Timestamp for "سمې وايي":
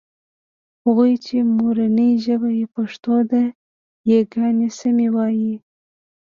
4.79-5.55